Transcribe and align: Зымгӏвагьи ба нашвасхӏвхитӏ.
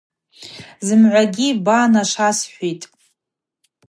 Зымгӏвагьи 0.85 1.47
ба 1.65 1.77
нашвасхӏвхитӏ. 1.91 2.85